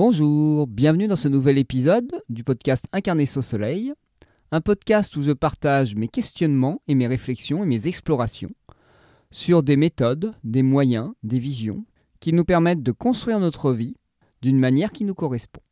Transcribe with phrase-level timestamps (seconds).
[0.00, 3.92] Bonjour, bienvenue dans ce nouvel épisode du podcast Incarné au soleil,
[4.52, 8.52] un podcast où je partage mes questionnements et mes réflexions et mes explorations
[9.32, 11.84] sur des méthodes, des moyens, des visions
[12.20, 13.96] qui nous permettent de construire notre vie
[14.40, 15.62] d'une manière qui nous correspond.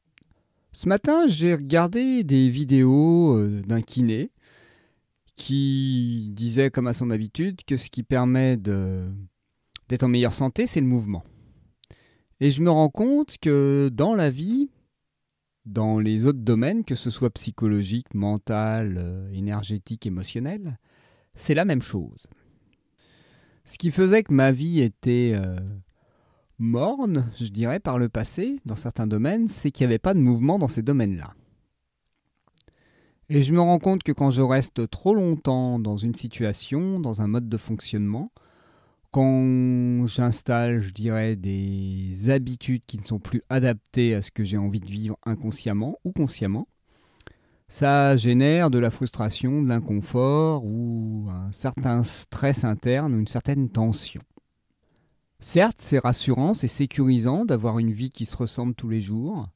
[0.72, 4.32] Ce matin, j'ai regardé des vidéos euh, d'un kiné
[5.36, 10.80] qui disait, comme à son habitude, que ce qui permet d'être en meilleure santé, c'est
[10.80, 11.22] le mouvement.
[12.40, 14.68] Et je me rends compte que dans la vie,
[15.64, 20.78] dans les autres domaines, que ce soit psychologique, mental, euh, énergétique, émotionnel,
[21.34, 22.28] c'est la même chose.
[23.64, 25.58] Ce qui faisait que ma vie était euh,
[26.58, 30.20] morne, je dirais, par le passé, dans certains domaines, c'est qu'il n'y avait pas de
[30.20, 31.34] mouvement dans ces domaines-là.
[33.28, 37.22] Et je me rends compte que quand je reste trop longtemps dans une situation, dans
[37.22, 38.30] un mode de fonctionnement,
[39.10, 44.58] quand j'installe, je dirais, des habitudes qui ne sont plus adaptées à ce que j'ai
[44.58, 46.68] envie de vivre inconsciemment ou consciemment,
[47.68, 53.68] ça génère de la frustration, de l'inconfort ou un certain stress interne ou une certaine
[53.68, 54.22] tension.
[55.40, 59.48] Certes, c'est rassurant, c'est sécurisant d'avoir une vie qui se ressemble tous les jours,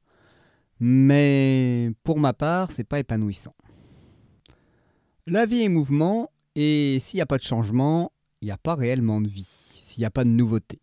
[0.78, 3.55] mais pour ma part, c'est pas épanouissant.
[5.27, 8.74] La vie est mouvement, et s'il n'y a pas de changement, il n'y a pas
[8.74, 10.80] réellement de vie, s'il n'y a pas de nouveauté.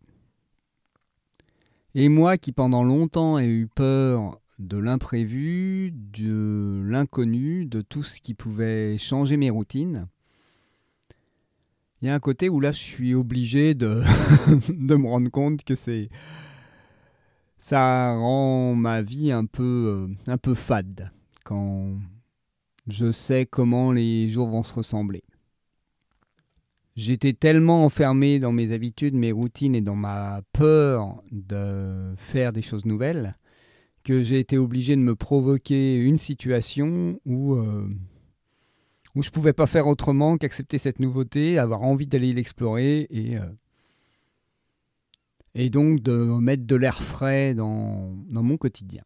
[1.94, 8.20] Et moi qui pendant longtemps ai eu peur de l'imprévu, de l'inconnu, de tout ce
[8.20, 10.06] qui pouvait changer mes routines,
[12.00, 14.02] il y a un côté où là je suis obligé de,
[14.68, 16.08] de me rendre compte que c'est
[17.58, 21.10] ça rend ma vie un peu euh, un peu fade
[21.44, 21.98] quand
[22.86, 25.24] je sais comment les jours vont se ressembler.
[26.98, 32.60] J'étais tellement enfermé dans mes habitudes, mes routines et dans ma peur de faire des
[32.60, 33.34] choses nouvelles
[34.02, 37.88] que j'ai été obligé de me provoquer une situation où, euh,
[39.14, 43.36] je ne pouvais pas faire autrement qu'accepter cette nouveauté, avoir envie d'aller l'explorer et,
[45.54, 49.04] euh, donc de mettre de l'air frais dans mon quotidien.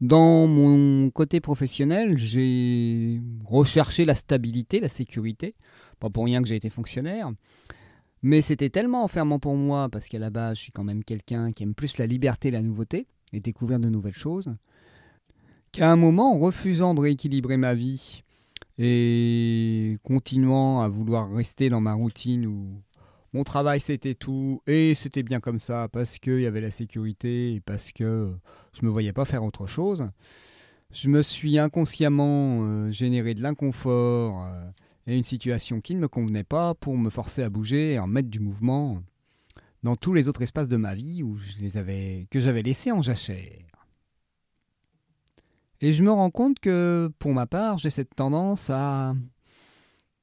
[0.00, 5.54] Dans mon côté professionnel, j'ai recherché la stabilité, la sécurité.
[5.98, 7.30] Pas pour rien que j'ai été fonctionnaire.
[8.22, 11.52] Mais c'était tellement enfermant pour moi, parce qu'à la base, je suis quand même quelqu'un
[11.52, 14.54] qui aime plus la liberté et la nouveauté, et découvrir de nouvelles choses,
[15.72, 18.22] qu'à un moment, en refusant de rééquilibrer ma vie
[18.78, 22.82] et continuant à vouloir rester dans ma routine où
[23.32, 27.62] mon travail c'était tout et c'était bien comme ça parce qu'il y avait la sécurité
[27.64, 28.32] parce que
[28.72, 30.08] je me voyais pas faire autre chose.
[30.92, 34.70] Je me suis inconsciemment euh, généré de l'inconfort euh,
[35.06, 38.08] et une situation qui ne me convenait pas pour me forcer à bouger et en
[38.08, 39.00] mettre du mouvement
[39.82, 42.90] dans tous les autres espaces de ma vie où je les avais, que j'avais laissés
[42.90, 43.70] en jachère.
[45.80, 49.14] Et je me rends compte que pour ma part, j'ai cette tendance à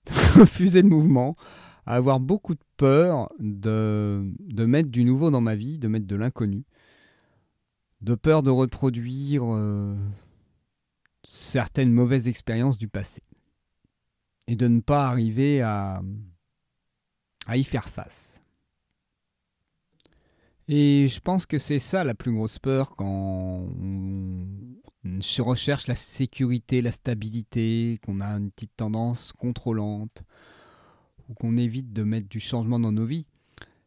[0.36, 1.36] refuser le mouvement,
[1.88, 6.06] à avoir beaucoup de peur de, de mettre du nouveau dans ma vie, de mettre
[6.06, 6.66] de l'inconnu,
[8.02, 9.96] de peur de reproduire euh,
[11.24, 13.24] certaines mauvaises expériences du passé
[14.48, 16.02] et de ne pas arriver à,
[17.48, 18.42] à y faire face.
[20.68, 25.96] Et je pense que c'est ça la plus grosse peur quand on se recherche la
[25.96, 30.24] sécurité, la stabilité, qu'on a une petite tendance contrôlante,
[31.30, 33.26] ou qu'on évite de mettre du changement dans nos vies,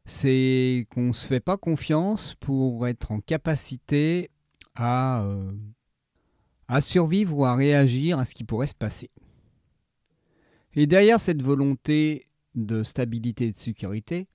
[0.04, 4.30] c'est qu'on ne se fait pas confiance pour être en capacité
[4.74, 5.52] à, euh,
[6.68, 9.10] à survivre ou à réagir à ce qui pourrait se passer.
[10.74, 14.28] Et derrière cette volonté de stabilité et de sécurité,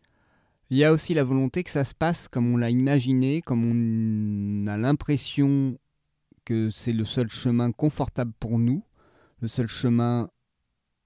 [0.69, 3.63] il y a aussi la volonté que ça se passe comme on l'a imaginé, comme
[3.63, 5.77] on a l'impression
[6.44, 8.83] que c'est le seul chemin confortable pour nous,
[9.41, 10.29] le seul chemin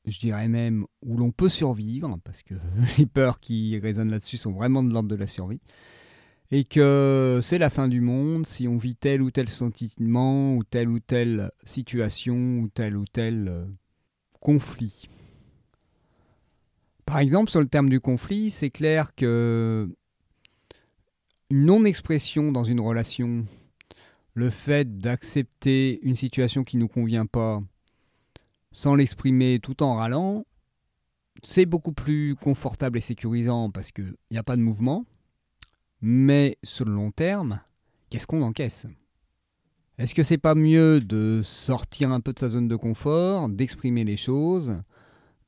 [0.09, 2.55] je dirais même où l'on peut survivre, parce que
[2.97, 5.61] les peurs qui résonnent là-dessus sont vraiment de l'ordre de la survie,
[6.51, 10.63] et que c'est la fin du monde si on vit tel ou tel sentiment, ou
[10.63, 13.65] telle ou telle situation, ou tel ou tel euh,
[14.39, 15.07] conflit.
[17.05, 19.89] Par exemple, sur le terme du conflit, c'est clair que
[21.50, 23.45] une non-expression dans une relation,
[24.35, 27.62] le fait d'accepter une situation qui ne nous convient pas,
[28.71, 30.45] sans l'exprimer tout en râlant,
[31.44, 35.06] c'est beaucoup plus confortable et sécurisant parce qu'il n'y a pas de mouvement.
[36.01, 37.62] Mais sur le long terme,
[38.10, 38.88] qu'est-ce qu'on encaisse?
[39.98, 44.06] Est-ce que c'est pas mieux de sortir un peu de sa zone de confort, d'exprimer
[44.06, 44.77] les choses,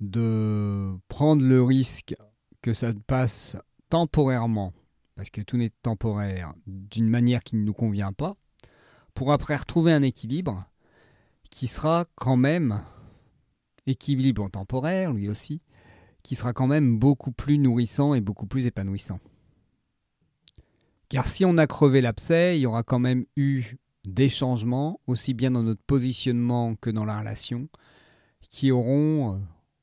[0.01, 2.15] de prendre le risque
[2.62, 3.56] que ça passe
[3.89, 4.74] temporairement
[5.15, 8.35] parce que tout n'est temporaire, d'une manière qui ne nous convient pas,
[9.13, 10.63] pour après retrouver un équilibre
[11.51, 12.81] qui sera quand même
[13.87, 15.61] équilibre temporaire, lui aussi,
[16.23, 19.19] qui sera quand même beaucoup plus nourrissant et beaucoup plus épanouissant.
[21.09, 25.33] Car si on a crevé l'abcès, il y aura quand même eu des changements, aussi
[25.33, 27.67] bien dans notre positionnement que dans la relation,
[28.49, 29.37] qui auront euh,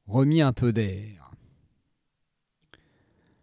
[0.07, 1.31] remis un peu d'air.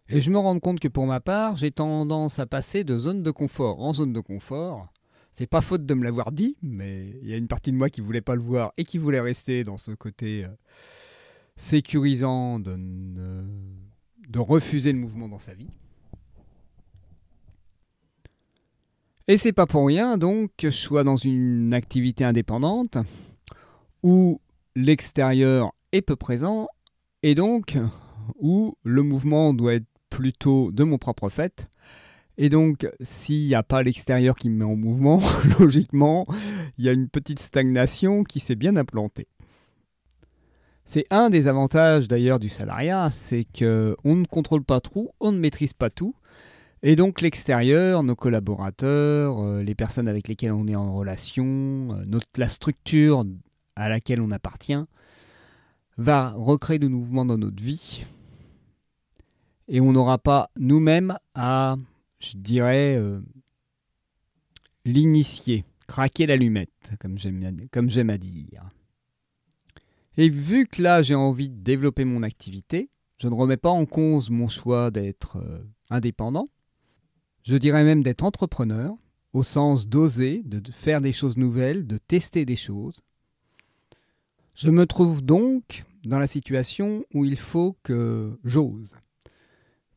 [0.08, 3.22] Et je me rends compte que pour ma part, j'ai tendance à passer de zone
[3.22, 4.92] de confort en zone de confort.
[5.38, 7.90] C'est pas faute de me l'avoir dit, mais il y a une partie de moi
[7.90, 10.48] qui voulait pas le voir et qui voulait rester dans ce côté euh,
[11.56, 12.74] sécurisant de,
[14.30, 15.68] de refuser le mouvement dans sa vie.
[19.28, 22.96] Et c'est pas pour rien donc que je sois dans une activité indépendante
[24.02, 24.40] où
[24.74, 26.66] l'extérieur est peu présent
[27.22, 27.76] et donc
[28.38, 31.68] où le mouvement doit être plutôt de mon propre fait.
[32.38, 35.20] Et donc, s'il n'y a pas l'extérieur qui me met en mouvement,
[35.58, 36.26] logiquement,
[36.78, 39.28] il y a une petite stagnation qui s'est bien implantée.
[40.84, 45.32] C'est un des avantages d'ailleurs du salariat, c'est que on ne contrôle pas tout, on
[45.32, 46.14] ne maîtrise pas tout,
[46.82, 52.18] et donc l'extérieur, nos collaborateurs, euh, les personnes avec lesquelles on est en relation, euh,
[52.36, 53.24] la structure
[53.74, 54.78] à laquelle on appartient,
[55.98, 58.04] va recréer de mouvements dans notre vie.
[59.66, 61.76] Et on n'aura pas nous-mêmes à,
[62.18, 63.20] je dirais, euh,
[64.84, 68.70] l'initier, craquer l'allumette, comme j'aime à dire.
[70.16, 73.84] Et vu que là j'ai envie de développer mon activité, je ne remets pas en
[73.86, 75.38] cause mon choix d'être
[75.90, 76.48] indépendant,
[77.42, 78.94] je dirais même d'être entrepreneur,
[79.32, 83.02] au sens d'oser, de faire des choses nouvelles, de tester des choses.
[84.54, 88.96] Je me trouve donc dans la situation où il faut que j'ose,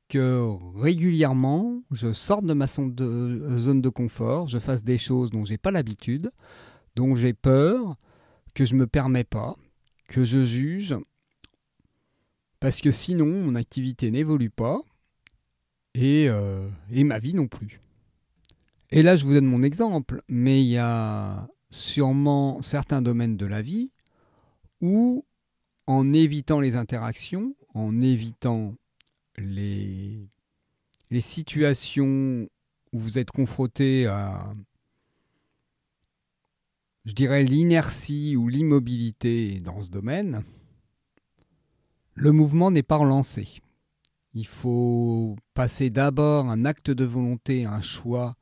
[0.09, 0.43] que
[0.75, 5.71] régulièrement je sorte de ma zone de confort, je fasse des choses dont j'ai pas
[5.71, 6.31] l'habitude,
[6.95, 7.95] dont j'ai peur,
[8.53, 9.55] que je ne me permets pas,
[10.09, 10.97] que je juge,
[12.59, 14.81] parce que sinon mon activité n'évolue pas,
[15.97, 17.81] euh, et, ma vie non plus.
[18.91, 23.45] Et là, je vous donne mon exemple, mais il y a sûrement certains domaines de
[23.45, 23.91] la vie
[24.81, 25.25] où,
[25.87, 28.75] en évitant les interactions, en évitant
[29.39, 30.27] les,
[31.21, 32.47] situations
[32.91, 34.51] où vous êtes confronté à,
[37.05, 40.43] je dirais, l'inertie ou l'immobilité dans ce domaine,
[42.15, 43.61] le mouvement n'est pas relancé.
[44.33, 48.35] Il faut passer d'abord un acte de volonté, un choix,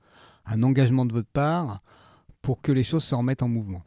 [0.46, 1.80] un engagement de votre part
[2.42, 3.84] pour que les choses se remettent en mouvement.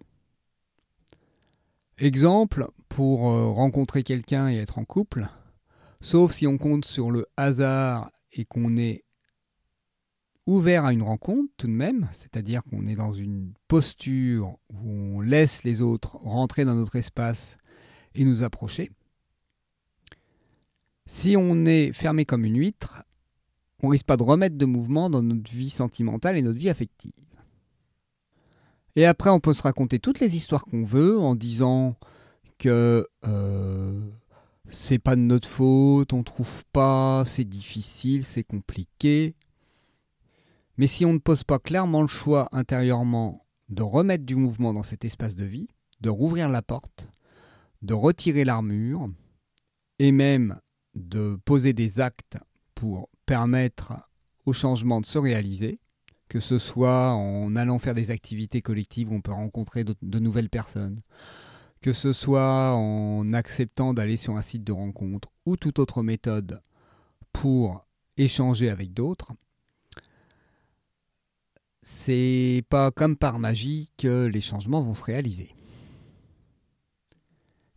[1.99, 5.29] Exemple, pour euh, rencontrer quelqu'un et être en couple,
[6.01, 9.05] sauf si on compte sur le hasard et qu'on est
[10.47, 15.21] ouvert à une rencontre tout de même, c'est-à-dire qu'on est dans une posture où on
[15.21, 17.57] laisse les autres rentrer dans notre espace
[18.15, 18.91] et nous approcher.
[21.07, 23.03] Si on est fermé comme une huître,
[23.83, 27.13] on risque pas de remettre de mouvement dans notre vie sentimentale et notre vie affective.
[28.97, 31.97] Et après, on peut se raconter toutes les histoires qu'on veut en disant
[32.59, 34.01] que euh,
[34.71, 39.35] c'est pas de notre faute, on trouve pas, c'est difficile, c'est compliqué.
[40.77, 44.83] Mais si on ne pose pas clairement le choix intérieurement de remettre du mouvement dans
[44.83, 45.69] cet espace de vie,
[46.01, 47.09] de rouvrir la porte,
[47.83, 49.11] de retirer l'armure,
[49.99, 50.59] et même
[50.95, 52.39] de poser des actes
[52.75, 53.93] pour permettre
[54.47, 55.79] au changement de se réaliser,
[56.29, 60.49] que ce soit en allant faire des activités collectives où on peut rencontrer de, nouvelles
[60.49, 60.99] personnes,
[61.81, 66.61] que ce soit en acceptant d'aller sur un site de rencontre ou toute autre méthode
[67.33, 69.33] pour échanger avec d'autres,
[71.81, 75.55] c'est pas comme par magie que les changements vont se réaliser.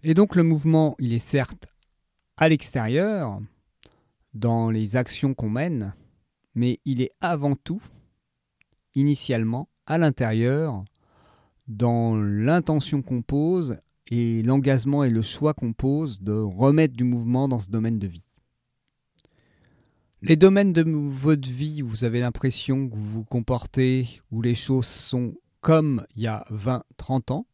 [0.03, 1.67] Et donc le mouvement, il est certes
[2.35, 3.39] à l'extérieur,
[4.33, 5.93] dans les actions qu'on mène,
[6.55, 7.81] mais il est avant tout,
[8.95, 10.83] initialement, à l'intérieur,
[11.67, 13.77] dans l'intention qu'on pose
[14.13, 18.05] et l'engagement et le choix qu'on pose de remettre du mouvement dans ce domaine de
[18.05, 18.29] vie.
[20.21, 24.53] Les domaines de votre vie où vous avez l'impression que vous vous comportez, où les
[24.53, 27.47] choses sont comme il y a 20, 30 ans,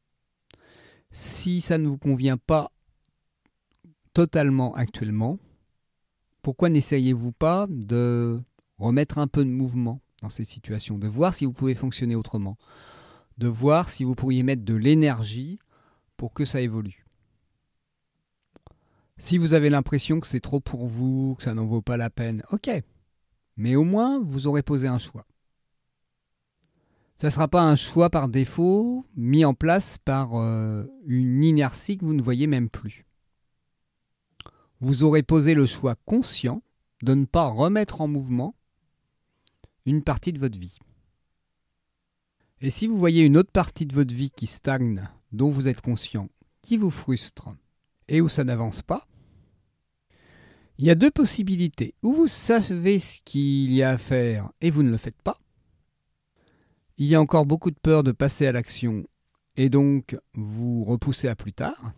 [1.12, 2.74] si ça ne vous convient pas
[4.13, 5.39] totalement actuellement,
[6.42, 8.38] pourquoi n'essayez-vous pas de
[8.78, 12.58] remettre un peu de mouvement dans ces situations, de voir si vous pouvez fonctionner autrement,
[13.38, 15.58] de voir si vous pourriez mettre de l'énergie
[16.20, 17.06] pour que ça évolue.
[19.18, 22.10] Si vous avez l'impression que c'est trop pour vous, que ça n'en vaut pas la
[22.10, 22.70] peine, ok.
[23.56, 25.26] mais au moins vous aurez posé un choix.
[27.16, 31.98] Ça ne sera pas un choix par défaut mis en place par euh, une inertie
[31.98, 33.06] que vous ne voyez même plus.
[34.82, 36.62] Vous aurez posé le choix conscient
[37.02, 38.56] de ne pas remettre en mouvement
[39.86, 40.80] une partie de votre vie.
[42.62, 45.82] Et si vous voyez une autre partie de votre vie qui stagne, dont vous êtes
[45.82, 46.30] conscient,
[46.62, 47.50] qui vous frustre,
[48.10, 49.08] et où ça n'avance pas,
[50.78, 51.94] il y a deux possibilités.
[52.04, 55.39] Ou vous savez ce qu'il y a à faire et vous ne le faites pas.
[56.98, 59.06] Il y a encore beaucoup de peur de passer à l'action
[59.56, 61.94] et donc vous repoussez à plus tard.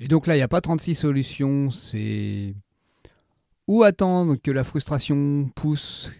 [0.00, 2.54] Et donc là, il n'y a pas 36 solutions, c'est
[3.66, 6.10] ou attendre que la frustration pousse,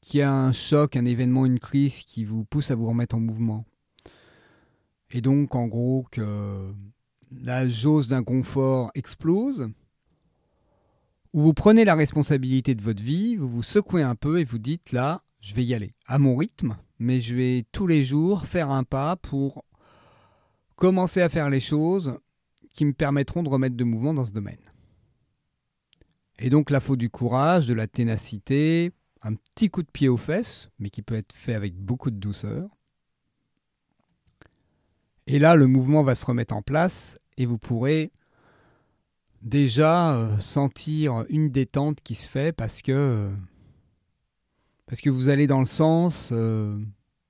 [0.00, 3.16] qu'il y ait un choc, un événement, une crise qui vous pousse à vous remettre
[3.16, 3.64] en mouvement.
[5.10, 6.72] Et donc, en gros, que
[7.30, 9.68] la jauge d'inconfort explose,
[11.32, 14.58] où vous prenez la responsabilité de votre vie, vous vous secouez un peu et vous
[14.58, 18.46] dites là, je vais y aller à mon rythme, mais je vais tous les jours
[18.46, 19.64] faire un pas pour
[20.76, 22.18] commencer à faire les choses
[22.72, 24.58] qui me permettront de remettre de mouvement dans ce domaine.
[26.38, 30.16] Et donc là, faut du courage, de la ténacité, un petit coup de pied aux
[30.16, 32.68] fesses, mais qui peut être fait avec beaucoup de douceur.
[35.26, 38.12] Et là, le mouvement va se remettre en place et vous pourrez
[39.42, 43.30] déjà euh, sentir une détente qui se fait parce que,
[44.86, 46.78] parce que vous allez dans le sens euh,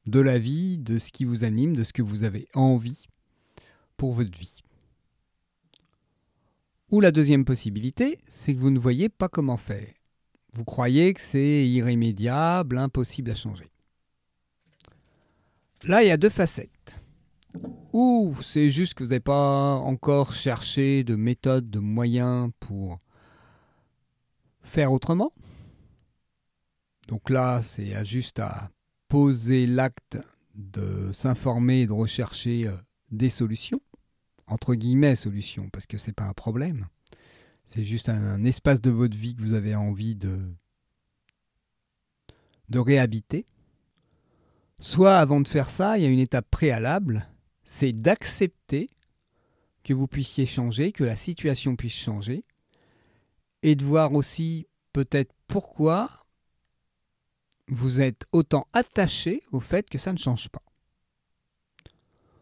[0.07, 3.07] de la vie, de ce qui vous anime, de ce que vous avez envie
[3.97, 4.63] pour votre vie.
[6.91, 9.93] Ou la deuxième possibilité, c'est que vous ne voyez pas comment faire.
[10.59, 13.71] Vous croyez que c'est irrémédiable, impossible à changer.
[15.85, 17.01] Là, il y a deux facettes.
[17.93, 22.99] Ou c'est juste que vous n'avez pas encore cherché de méthode, de moyens pour
[24.63, 25.33] faire autrement.
[27.07, 28.69] Donc là, c'est juste à
[29.07, 30.19] poser l'acte
[30.57, 32.75] de s'informer et de rechercher euh,
[33.13, 33.81] des solutions,
[34.49, 36.89] entre guillemets solutions, parce que ce n'est pas un problème.
[37.69, 40.41] C'est juste un, espace de votre vie que vous avez envie de,
[42.71, 43.45] de réhabiter.
[44.81, 47.29] Soit avant de faire ça, il y a une étape préalable
[47.71, 48.89] c'est d'accepter
[49.85, 52.43] que vous puissiez changer, que la situation puisse changer,
[53.63, 56.25] et de voir aussi peut-être pourquoi
[57.67, 60.63] vous êtes autant attaché au fait que ça ne change pas.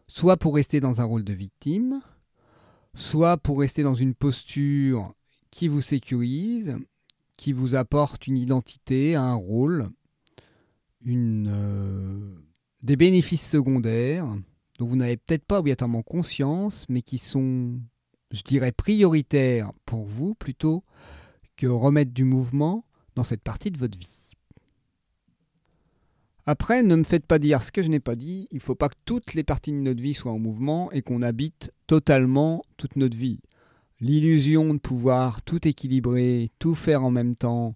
[0.07, 2.01] Soit pour rester dans un rôle de victime,
[2.95, 5.13] soit pour rester dans une posture
[5.51, 6.77] qui vous sécurise,
[7.37, 9.89] qui vous apporte une identité, un rôle,
[11.07, 12.35] euh,
[12.81, 14.27] des bénéfices secondaires,
[14.79, 17.79] dont vous n'avez peut-être pas obligatoirement conscience, mais qui sont,
[18.31, 20.83] je dirais, prioritaires pour vous plutôt
[21.55, 22.85] que remettre du mouvement
[23.15, 24.31] dans cette partie de votre vie.
[26.45, 28.47] Après, ne me faites pas dire ce que je n'ai pas dit.
[28.51, 31.01] Il ne faut pas que toutes les parties de notre vie soient en mouvement et
[31.01, 33.41] qu'on habite totalement toute notre vie.
[33.99, 37.75] L'illusion de pouvoir tout équilibrer, tout faire en même temps,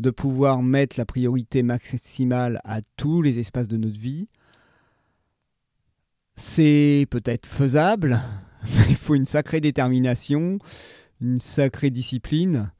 [0.00, 4.28] de pouvoir mettre la priorité maximale à tous les espaces de notre vie,
[6.34, 8.20] c'est peut-être faisable,
[8.64, 10.58] mais il faut une sacrée détermination,
[11.20, 12.72] une sacrée discipline.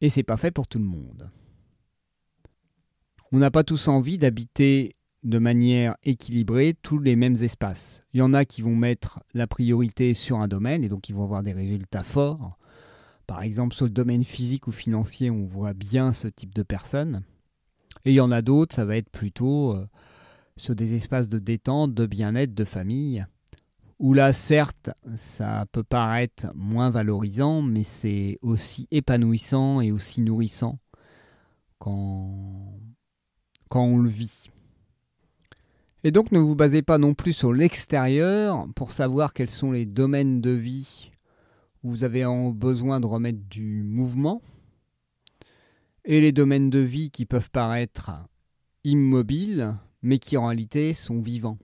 [0.00, 1.30] Et c'est pas fait pour tout le monde.
[3.32, 4.95] On n'a pas tous envie d'habiter
[5.26, 8.04] de manière équilibrée tous les mêmes espaces.
[8.14, 11.16] Il y en a qui vont mettre la priorité sur un domaine et donc ils
[11.16, 12.56] vont avoir des résultats forts.
[13.26, 17.24] Par exemple, sur le domaine physique ou financier, on voit bien ce type de personnes.
[18.04, 19.88] Et il y en a d'autres, ça va être plutôt euh,
[20.56, 23.24] sur des espaces de détente, de bien-être, de famille,
[23.98, 30.78] où là, certes, ça peut paraître moins valorisant, mais c'est aussi épanouissant et aussi nourrissant
[31.80, 32.78] quand,
[33.68, 34.50] quand on le vit.
[36.06, 39.86] Et donc ne vous basez pas non plus sur l'extérieur pour savoir quels sont les
[39.86, 41.10] domaines de vie
[41.82, 44.40] où vous avez besoin de remettre du mouvement
[46.04, 48.12] et les domaines de vie qui peuvent paraître
[48.84, 51.58] immobiles mais qui en réalité sont vivants.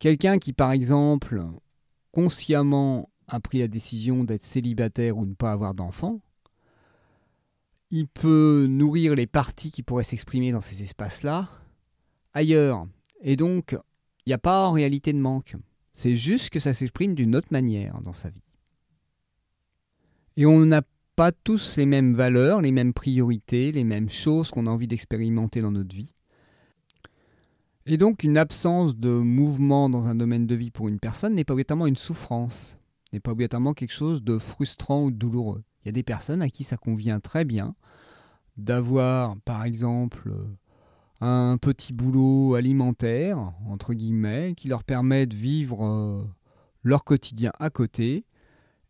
[0.00, 1.42] Quelqu'un qui, par exemple,
[2.10, 6.22] consciemment a pris la décision d'être célibataire ou de ne pas avoir d'enfant,
[7.92, 11.48] il peut nourrir les parties qui pourraient s'exprimer dans ces espaces-là
[12.34, 12.86] ailleurs.
[13.22, 13.76] Et donc,
[14.26, 15.56] il n'y a pas en réalité de manque.
[15.92, 18.42] C'est juste que ça s'exprime d'une autre manière dans sa vie.
[20.36, 20.82] Et on n'a
[21.16, 25.60] pas tous les mêmes valeurs, les mêmes priorités, les mêmes choses qu'on a envie d'expérimenter
[25.60, 26.12] dans notre vie.
[27.86, 31.44] Et donc une absence de mouvement dans un domaine de vie pour une personne n'est
[31.44, 32.78] pas obligatoirement une souffrance,
[33.12, 35.62] n'est pas obligatoirement quelque chose de frustrant ou douloureux.
[35.82, 37.74] Il y a des personnes à qui ça convient très bien
[38.56, 40.32] d'avoir, par exemple,
[41.20, 46.22] un petit boulot alimentaire, entre guillemets, qui leur permet de vivre euh,
[46.82, 48.24] leur quotidien à côté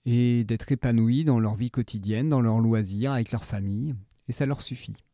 [0.06, 3.94] et d'être épanouis dans leur vie quotidienne, dans leurs loisirs, avec leur famille,
[4.28, 5.04] et ça leur suffit.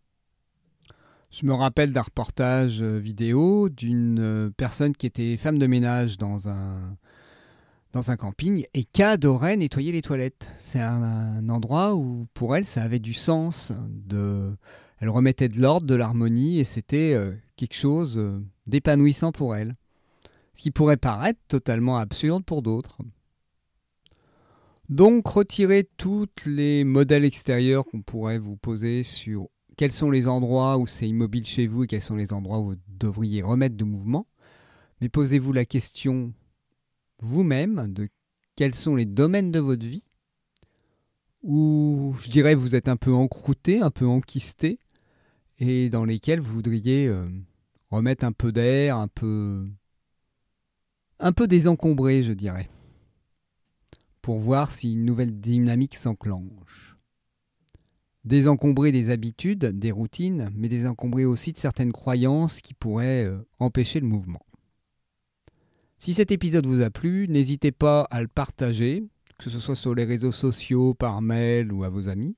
[1.30, 6.18] Je me rappelle d'un reportage euh, vidéo d'une euh, personne qui était femme de ménage
[6.18, 6.96] dans un,
[7.92, 10.50] dans un camping et qui adorait nettoyer les toilettes.
[10.58, 13.72] C'est un, endroit où pour elle ça avait du sens.
[13.88, 14.56] De,
[15.00, 18.22] elle remettait de l'ordre, de l'harmonie et c'était euh, quelque chose
[18.66, 19.74] d'épanouissant pour elle.
[20.54, 22.98] Ce qui pourrait paraître totalement absurde pour d'autres.
[24.90, 30.76] Donc retirez tous les modèles extérieurs qu'on pourrait vous poser sur quels sont les endroits
[30.78, 33.84] où c'est immobile chez vous et quels sont les endroits où vous devriez remettre de
[33.84, 34.26] mouvement.
[35.00, 36.34] Mais posez-vous la question
[37.20, 38.08] vous-même de
[38.56, 40.04] quels sont les domaines de votre vie
[41.42, 44.78] où je dirais vous êtes un peu encrouté, un peu enquisté
[45.60, 47.26] et dans lesquels vous voudriez euh,
[47.90, 49.68] remettre un peu d'air, un peu
[51.18, 52.68] un peu désencombré, je dirais,
[54.22, 56.90] pour voir si une nouvelle dynamique s'enclenche
[58.24, 64.00] désencombrer des habitudes, des routines, mais désencombrer aussi de certaines croyances qui pourraient euh, empêcher
[64.00, 64.44] le mouvement.
[65.98, 69.04] Si cet épisode vous a plu, n'hésitez pas à le partager,
[69.38, 72.36] que ce soit sur les réseaux sociaux, par mail ou à vos amis,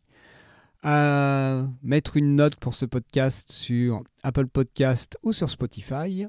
[0.82, 6.26] à mettre une note pour ce podcast sur Apple Podcast ou sur Spotify,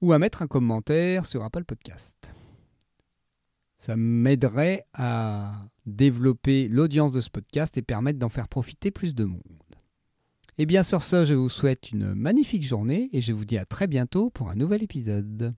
[0.00, 2.32] ou à mettre un commentaire sur Apple Podcast.
[3.78, 9.24] Ça m'aiderait à développer l'audience de ce podcast et permettre d'en faire profiter plus de
[9.24, 9.42] monde.
[10.58, 13.66] Et bien sur ce, je vous souhaite une magnifique journée et je vous dis à
[13.66, 15.54] très bientôt pour un nouvel épisode.